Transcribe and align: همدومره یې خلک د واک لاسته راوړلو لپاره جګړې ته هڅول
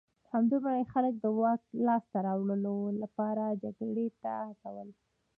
همدومره 0.33 0.75
یې 0.79 0.85
خلک 0.93 1.13
د 1.19 1.25
واک 1.39 1.61
لاسته 1.85 2.17
راوړلو 2.27 2.75
لپاره 3.01 3.43
جګړې 3.63 4.07
ته 4.21 4.33
هڅول 4.47 4.89